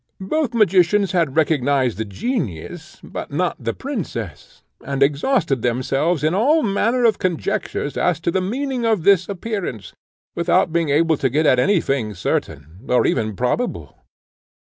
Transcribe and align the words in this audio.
Both 0.23 0.55
magicians 0.55 1.11
had 1.11 1.35
recognised 1.35 1.99
the 1.99 2.05
genius, 2.05 2.99
but 3.03 3.29
not 3.31 3.63
the 3.63 3.71
princess, 3.75 4.63
and 4.83 5.03
exhausted 5.03 5.61
themselves 5.61 6.23
in 6.23 6.33
all 6.33 6.63
manner 6.63 7.05
of 7.05 7.19
conjectures 7.19 7.95
as 7.95 8.19
to 8.21 8.31
the 8.31 8.41
meaning 8.41 8.83
of 8.83 9.03
this 9.03 9.29
appearance, 9.29 9.93
without 10.35 10.73
being 10.73 10.89
able 10.89 11.17
to 11.17 11.29
get 11.29 11.45
at 11.45 11.59
any 11.59 11.81
thing 11.81 12.15
certain, 12.15 12.79
or 12.89 13.05
even 13.05 13.35
probable. 13.35 13.95